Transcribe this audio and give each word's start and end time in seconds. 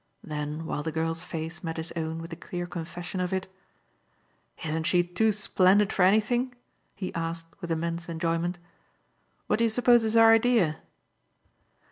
Then 0.23 0.65
while 0.65 0.81
the 0.81 0.91
girl's 0.91 1.21
face 1.21 1.63
met 1.63 1.77
his 1.77 1.91
own 1.95 2.19
with 2.23 2.31
the 2.31 2.35
clear 2.35 2.65
confession 2.65 3.19
of 3.19 3.31
it: 3.31 3.45
"Isn't 4.65 4.85
she 4.87 5.03
too 5.03 5.31
splendid 5.31 5.93
for 5.93 6.01
anything?" 6.01 6.55
he 6.95 7.13
asked 7.13 7.53
with 7.61 7.69
immense 7.69 8.09
enjoyment. 8.09 8.57
"What 9.45 9.59
do 9.59 9.63
you 9.63 9.69
suppose 9.69 10.03
is 10.03 10.15
her 10.15 10.31
idea?" 10.31 10.79